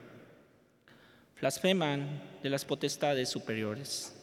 [1.40, 4.14] Blasfeman de las potestades superiores.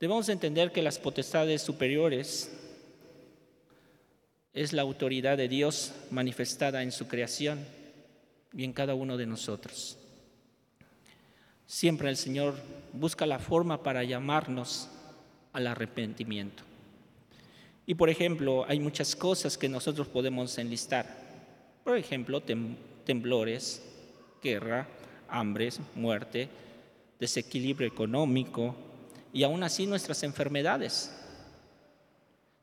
[0.00, 2.50] Debemos entender que las potestades superiores
[4.52, 7.64] es la autoridad de Dios manifestada en su creación
[8.52, 9.98] y en cada uno de nosotros.
[11.64, 12.56] Siempre el Señor
[12.92, 14.88] busca la forma para llamarnos
[15.52, 16.67] al arrepentimiento.
[17.88, 21.06] Y por ejemplo, hay muchas cosas que nosotros podemos enlistar.
[21.82, 22.42] Por ejemplo,
[23.06, 23.82] temblores,
[24.42, 24.86] guerra,
[25.26, 26.50] hambres, muerte,
[27.18, 28.76] desequilibrio económico
[29.32, 31.10] y aún así nuestras enfermedades.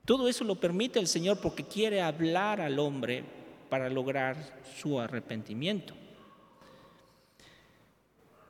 [0.06, 3.24] Todo eso lo permite el Señor porque quiere hablar al hombre
[3.68, 4.38] para lograr
[4.80, 5.96] su arrepentimiento.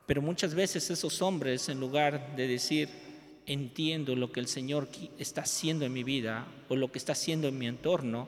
[0.06, 3.05] Pero muchas veces esos hombres, en lugar de decir,
[3.46, 7.48] entiendo lo que el Señor está haciendo en mi vida o lo que está haciendo
[7.48, 8.28] en mi entorno,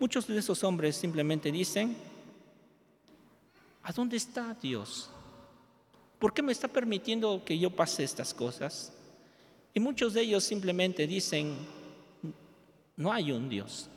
[0.00, 1.96] Muchos de esos hombres simplemente dicen,
[3.82, 5.10] ¿a dónde está Dios?
[6.20, 8.92] ¿Por qué me está permitiendo que yo pase estas cosas?
[9.74, 11.56] Y muchos de ellos simplemente dicen,
[12.96, 13.88] no hay un Dios.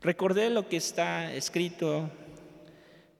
[0.00, 2.10] Recordé lo que está escrito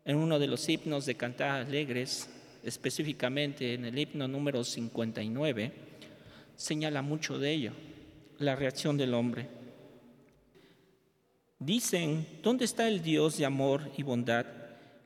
[0.04, 2.28] en uno de los himnos de Cantar Alegres,
[2.64, 5.72] específicamente en el himno número 59,
[6.56, 7.72] señala mucho de ello,
[8.38, 9.48] la reacción del hombre.
[11.58, 14.46] Dicen, ¿dónde está el Dios de amor y bondad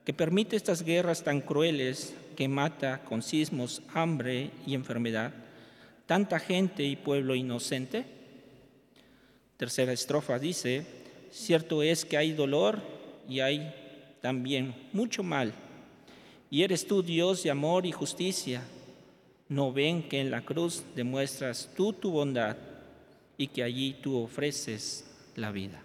[0.05, 5.33] que permite estas guerras tan crueles que mata con sismos, hambre y enfermedad
[6.07, 8.07] tanta gente y pueblo inocente?
[9.59, 10.87] Tercera estrofa dice,
[11.31, 12.81] cierto es que hay dolor
[13.29, 13.75] y hay
[14.21, 15.53] también mucho mal,
[16.51, 18.63] Y eres tú Dios de amor y justicia.
[19.49, 22.57] No ven que en la cruz demuestras tú tu bondad
[23.37, 25.05] y que allí tú ofreces
[25.37, 25.81] la vida.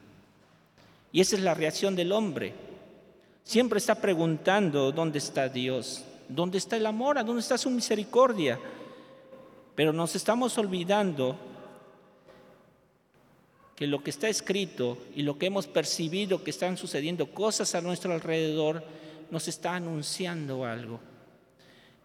[1.11, 2.53] Y esa es la reacción del hombre.
[3.43, 8.59] Siempre está preguntando dónde está Dios, dónde está el amor, dónde está su misericordia.
[9.75, 11.37] Pero nos estamos olvidando
[13.75, 17.81] que lo que está escrito y lo que hemos percibido que están sucediendo cosas a
[17.81, 18.83] nuestro alrededor
[19.31, 20.99] nos está anunciando algo.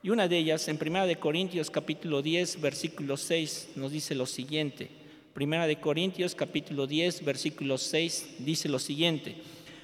[0.02, 4.26] Y una de ellas, en Primera de Corintios capítulo 10, versículo 6, nos dice lo
[4.26, 4.90] siguiente.
[5.34, 9.36] Primera de Corintios capítulo 10, versículo 6 dice lo siguiente.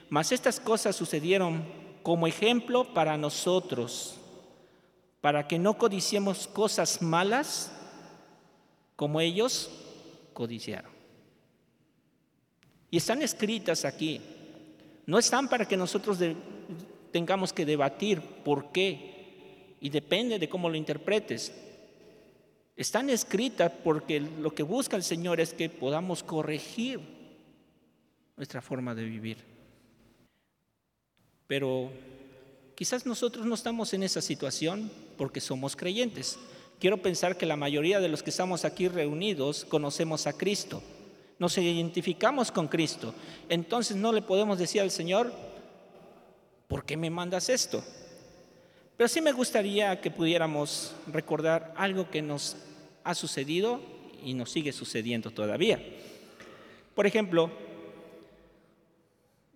[0.09, 1.65] Mas estas cosas sucedieron
[2.05, 4.17] como ejemplo para nosotros,
[5.21, 7.73] para que no codiciemos cosas malas
[8.95, 9.71] como ellos
[10.33, 10.93] codiciaron.
[12.91, 14.21] Y están escritas aquí.
[15.07, 16.19] No están para que nosotros
[17.11, 19.14] tengamos que debatir por qué.
[19.85, 21.53] Y depende de cómo lo interpretes.
[22.75, 27.01] Están escritas porque lo que busca el Señor es que podamos corregir
[28.35, 29.37] nuestra forma de vivir.
[31.47, 31.91] Pero
[32.75, 36.39] quizás nosotros no estamos en esa situación porque somos creyentes.
[36.81, 40.83] Quiero pensar que la mayoría de los que estamos aquí reunidos conocemos a Cristo
[41.39, 43.13] nos identificamos con Cristo.
[43.51, 45.31] Entonces no le podemos decir al Señor,
[46.69, 47.85] ¿por qué me mandas esto?
[48.97, 52.57] Pero sí me gustaría que pudiéramos recordar algo que nos
[53.03, 53.81] ha sucedido
[54.23, 55.83] y nos sigue sucediendo todavía.
[56.95, 57.51] Por ejemplo,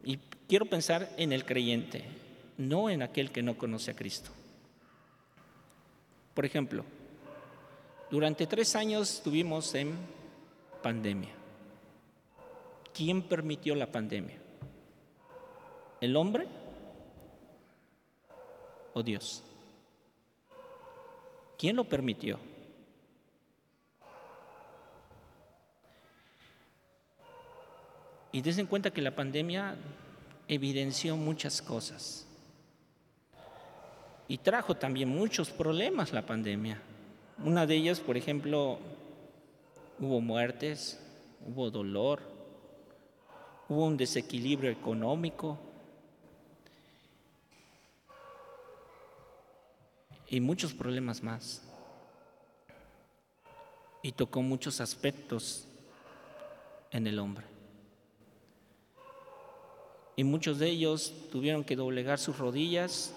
[0.04, 2.04] y quiero pensar en el creyente,
[2.56, 4.30] no en aquel que no conoce a Cristo.
[6.34, 6.84] Por ejemplo,
[8.10, 9.94] durante tres años estuvimos en
[10.82, 11.30] pandemia.
[12.92, 14.36] ¿Quién permitió la pandemia?
[16.00, 16.46] ¿El hombre
[18.98, 19.42] o Dios?
[21.56, 22.38] ¿Quién lo permitió?
[28.32, 29.76] Y des en cuenta que la pandemia
[30.48, 32.26] evidenció muchas cosas.
[34.28, 36.80] Y trajo también muchos problemas la pandemia.
[37.44, 38.78] Una de ellas, por ejemplo,
[39.98, 41.00] hubo muertes,
[41.46, 42.20] hubo dolor,
[43.68, 45.58] hubo un desequilibrio económico
[50.28, 51.62] y muchos problemas más.
[54.02, 55.66] Y tocó muchos aspectos
[56.90, 57.46] en el hombre.
[60.16, 63.14] Y muchos de ellos tuvieron que doblegar sus rodillas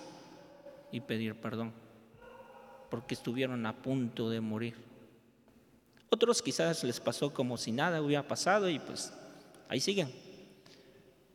[0.92, 1.74] y pedir perdón,
[2.90, 4.76] porque estuvieron a punto de morir.
[6.10, 9.14] Otros quizás les pasó como si nada hubiera pasado y pues
[9.70, 10.12] ahí siguen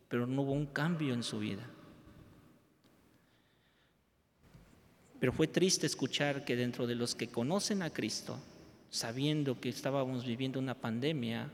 [0.09, 1.62] pero no hubo un cambio en su vida.
[5.18, 8.38] Pero fue triste escuchar que dentro de los que conocen a Cristo,
[8.90, 11.50] sabiendo que estábamos viviendo una pandemia,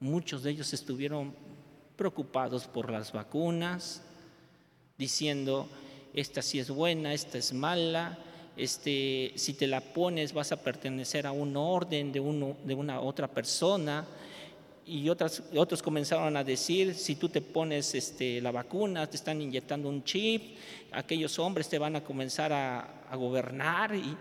[0.00, 1.34] muchos de ellos estuvieron
[1.96, 4.02] preocupados por las vacunas,
[4.96, 5.68] diciendo,
[6.14, 8.18] esta sí es buena, esta es mala,
[8.56, 13.00] este, si te la pones vas a pertenecer a un orden de, uno, de una
[13.00, 14.04] otra persona,
[14.88, 19.40] y otras, otros comenzaron a decir, si tú te pones este, la vacuna, te están
[19.42, 20.56] inyectando un chip,
[20.92, 23.94] aquellos hombres te van a comenzar a, gobernar.
[23.94, 24.16] Y,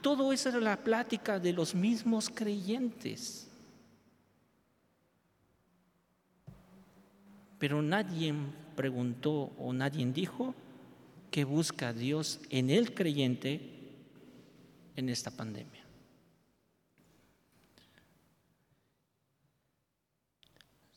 [0.00, 3.48] todo eso era la plática de los mismos creyentes.
[7.58, 8.34] Pero nadie
[8.76, 10.54] preguntó o nadie dijo
[11.30, 13.60] que busca Dios en el creyente
[14.94, 15.81] en esta pandemia.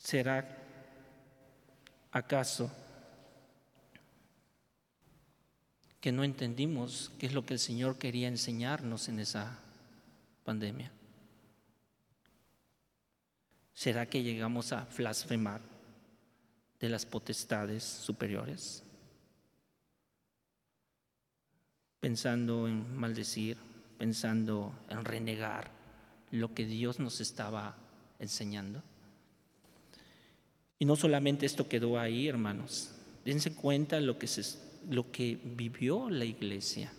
[0.05, 0.45] ¿Será
[2.11, 2.71] acaso
[5.99, 9.57] que no entendimos qué es lo que el Señor quería enseñarnos en esa
[10.43, 10.91] pandemia?
[13.73, 15.61] ¿Será que llegamos a blasfemar
[16.79, 18.83] de las potestades superiores?
[21.99, 23.57] Pensando en maldecir,
[23.97, 25.71] pensando en renegar
[26.29, 27.75] lo que Dios nos estaba
[28.19, 28.83] enseñando.
[30.79, 32.91] Y no solamente esto quedó ahí, hermanos.
[33.23, 34.59] Dense cuenta lo que, se,
[34.89, 36.91] lo que vivió la iglesia.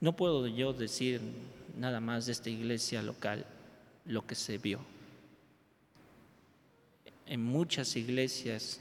[0.00, 1.20] No puedo yo decir
[1.76, 3.46] nada más de esta iglesia local
[4.04, 4.80] lo que se vio.
[7.26, 8.80] En muchas iglesias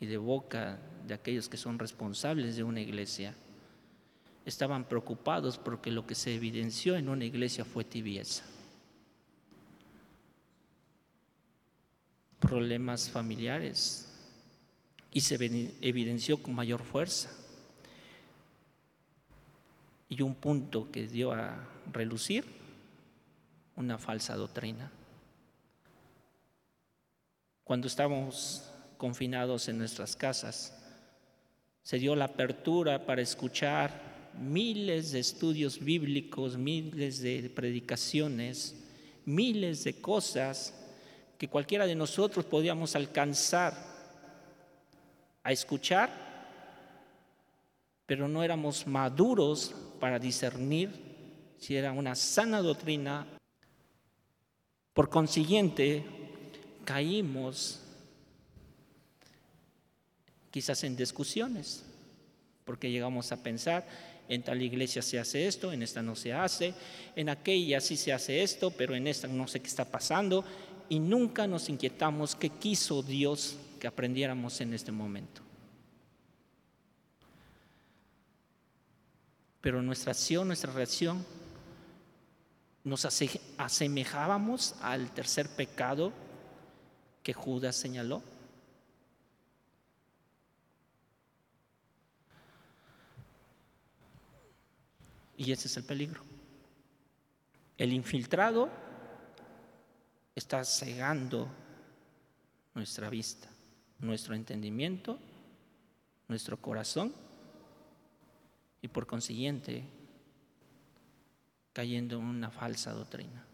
[0.00, 3.34] y de boca de aquellos que son responsables de una iglesia,
[4.44, 8.44] estaban preocupados porque lo que se evidenció en una iglesia fue tibieza.
[12.40, 14.08] Problemas familiares
[15.12, 15.36] y se
[15.80, 17.30] evidenció con mayor fuerza.
[20.08, 21.56] Y un punto que dio a
[21.92, 22.44] relucir,
[23.76, 24.90] una falsa doctrina.
[27.64, 30.72] Cuando estábamos confinados en nuestras casas,
[31.82, 38.74] se dio la apertura para escuchar miles de estudios bíblicos, miles de predicaciones,
[39.24, 40.85] miles de cosas
[41.38, 43.74] que cualquiera de nosotros podíamos alcanzar
[45.42, 46.10] a escuchar,
[48.06, 50.90] pero no éramos maduros para discernir
[51.58, 53.26] si era una sana doctrina.
[54.92, 56.04] Por consiguiente,
[56.84, 57.80] caímos
[60.50, 61.84] quizás en discusiones,
[62.64, 63.86] porque llegamos a pensar,
[64.28, 66.74] en tal iglesia se hace esto, en esta no se hace,
[67.14, 70.44] en aquella sí se hace esto, pero en esta no sé qué está pasando,
[70.88, 75.42] y nunca nos inquietamos qué quiso Dios que aprendiéramos en este momento.
[79.60, 81.24] Pero nuestra acción, nuestra reacción,
[82.84, 83.04] nos
[83.58, 86.12] asemejábamos al tercer pecado
[87.24, 88.22] que Judas señaló.
[95.36, 96.22] Y ese es el peligro.
[97.76, 98.70] El infiltrado
[100.36, 101.48] está cegando
[102.74, 103.48] nuestra vista
[103.98, 105.18] nuestro entendimiento,
[106.28, 107.14] nuestro corazón
[108.82, 109.84] y por consiguiente
[111.72, 113.44] cayendo en una falsa doctrina.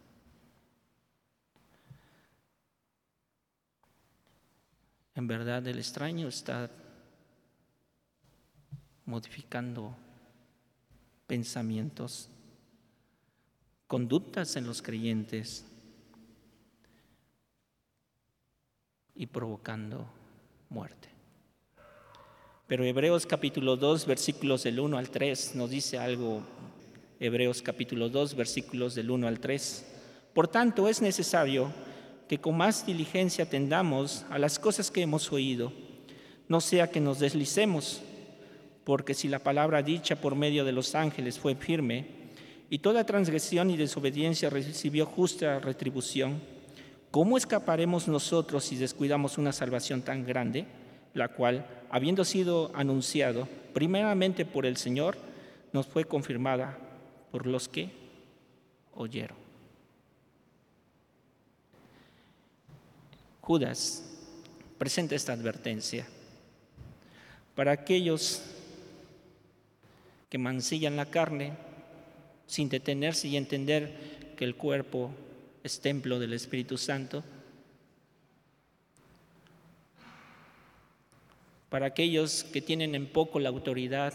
[5.14, 6.70] En verdad el extraño está
[9.04, 9.94] modificando
[11.26, 12.30] pensamientos,
[13.86, 15.66] conductas en los creyentes
[19.22, 20.04] y provocando
[20.68, 21.08] muerte.
[22.66, 26.42] Pero Hebreos capítulo 2, versículos del 1 al 3 nos dice algo.
[27.20, 29.86] Hebreos capítulo 2, versículos del 1 al 3.
[30.34, 31.72] Por tanto, es necesario
[32.28, 35.72] que con más diligencia atendamos a las cosas que hemos oído,
[36.48, 38.02] no sea que nos deslicemos,
[38.82, 42.06] porque si la palabra dicha por medio de los ángeles fue firme,
[42.70, 46.40] y toda transgresión y desobediencia recibió justa retribución,
[47.12, 50.64] ¿Cómo escaparemos nosotros si descuidamos una salvación tan grande,
[51.12, 55.18] la cual, habiendo sido anunciado primeramente por el Señor,
[55.74, 56.78] nos fue confirmada
[57.30, 57.90] por los que
[58.94, 59.36] oyeron?
[63.42, 64.04] Judas
[64.78, 66.06] presenta esta advertencia
[67.54, 68.42] para aquellos
[70.30, 71.52] que mancillan la carne
[72.46, 75.10] sin detenerse y entender que el cuerpo
[75.62, 77.22] es templo del Espíritu Santo.
[81.68, 84.12] Para aquellos que tienen en poco la autoridad,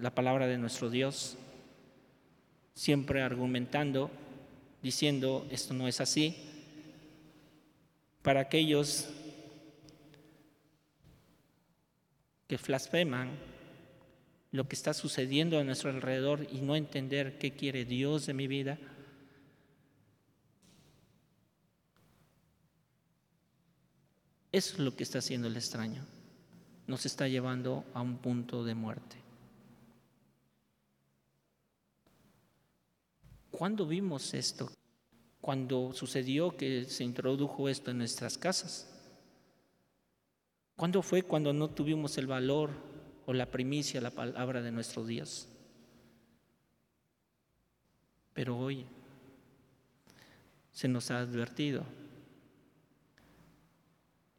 [0.00, 1.36] la palabra de nuestro Dios,
[2.74, 4.10] siempre argumentando,
[4.82, 6.36] diciendo esto no es así.
[8.22, 9.08] Para aquellos
[12.48, 13.30] que blasfeman
[14.52, 18.46] lo que está sucediendo a nuestro alrededor y no entender qué quiere Dios de mi
[18.46, 18.78] vida,
[24.56, 26.02] Eso es lo que está haciendo el extraño.
[26.86, 29.16] Nos está llevando a un punto de muerte.
[33.50, 34.72] ¿Cuándo vimos esto?
[35.42, 38.88] Cuando sucedió que se introdujo esto en nuestras casas.
[40.74, 42.70] ¿Cuándo fue cuando no tuvimos el valor
[43.26, 45.48] o la primicia, la palabra de nuestro Dios?
[48.32, 48.86] Pero hoy
[50.72, 51.84] se nos ha advertido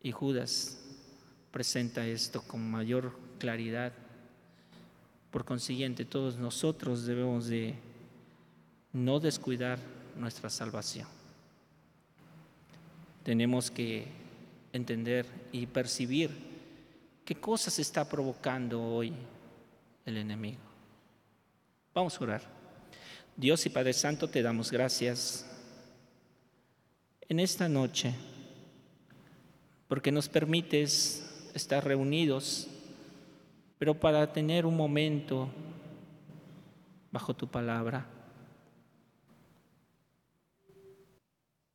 [0.07, 0.77] y Judas
[1.51, 3.91] presenta esto con mayor claridad.
[5.31, 7.75] Por consiguiente, todos nosotros debemos de
[8.93, 9.79] no descuidar
[10.15, 11.09] nuestra salvación.
[13.23, 14.07] Tenemos que
[14.71, 16.31] entender y percibir
[17.25, 19.13] qué cosas está provocando hoy
[20.05, 20.61] el enemigo.
[21.93, 22.41] Vamos a orar.
[23.35, 25.45] Dios y Padre Santo, te damos gracias
[27.27, 28.15] en esta noche
[29.87, 32.67] porque nos permites estar reunidos,
[33.77, 35.49] pero para tener un momento
[37.11, 38.05] bajo tu palabra.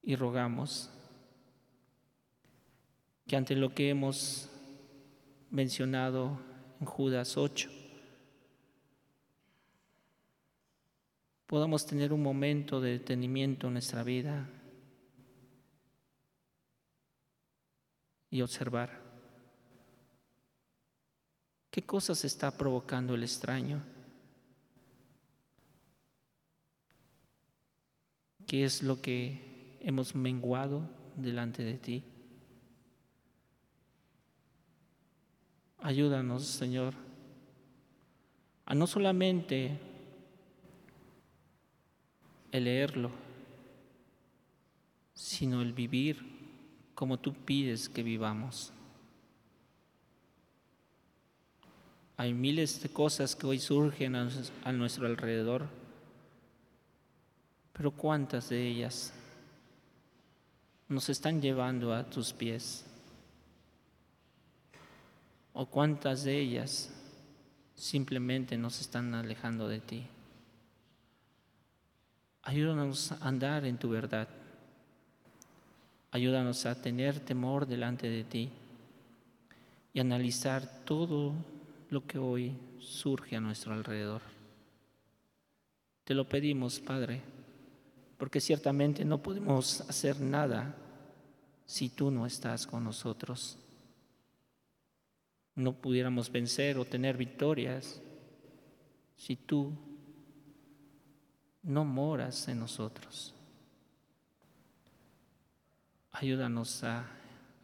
[0.02, 0.90] Y rogamos
[3.26, 4.50] que ante lo que hemos
[5.50, 6.38] mencionado
[6.80, 7.70] en Judas 8,
[11.46, 14.48] podamos tener un momento de detenimiento en nuestra vida
[18.32, 19.02] y observar
[21.72, 23.82] ¿Qué cosas está provocando el extraño?
[28.46, 30.82] ¿Qué es lo que hemos menguado
[31.16, 32.04] delante de ti?
[35.78, 36.92] Ayúdanos, Señor,
[38.66, 39.78] a no solamente
[42.50, 43.10] el leerlo,
[45.14, 46.31] sino el vivir
[47.02, 48.70] como tú pides que vivamos.
[52.16, 55.66] Hay miles de cosas que hoy surgen a nuestro alrededor,
[57.72, 59.12] pero ¿cuántas de ellas
[60.88, 62.84] nos están llevando a tus pies?
[65.54, 66.88] ¿O cuántas de ellas
[67.74, 70.06] simplemente nos están alejando de ti?
[72.44, 74.28] Ayúdanos a andar en tu verdad.
[76.12, 78.50] Ayúdanos a tener temor delante de ti
[79.94, 81.32] y analizar todo
[81.88, 84.20] lo que hoy surge a nuestro alrededor.
[86.04, 87.22] Te lo pedimos, Padre,
[88.18, 90.76] porque ciertamente no podemos hacer nada
[91.64, 93.56] si tú no estás con nosotros.
[95.54, 98.02] No pudiéramos vencer o tener victorias
[99.16, 99.72] si tú
[101.62, 103.34] no moras en nosotros.
[106.12, 107.04] Ayúdanos a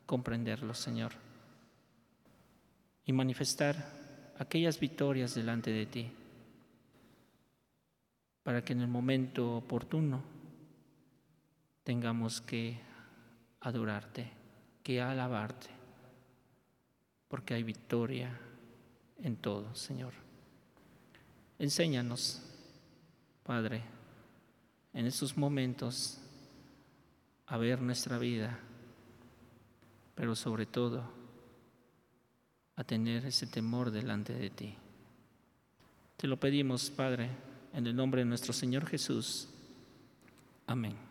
[0.07, 1.13] comprenderlo, Señor,
[3.05, 6.11] y manifestar aquellas victorias delante de ti,
[8.43, 10.23] para que en el momento oportuno
[11.85, 12.81] tengamos que
[13.61, 14.31] adorarte,
[14.83, 15.69] que alabarte,
[17.29, 18.31] porque hay victoria
[19.23, 20.15] en todo, Señor.
[21.59, 22.43] Enséñanos,
[23.43, 23.83] Padre,
[24.95, 26.21] en estos momentos
[27.49, 28.59] a ver nuestra vida,
[30.15, 31.03] pero sobre todo
[32.77, 34.75] a tener ese temor delante de ti.
[36.17, 37.31] Te lo pedimos, Padre,
[37.73, 39.49] en el nombre de nuestro Señor Jesús.
[40.67, 41.08] Amén.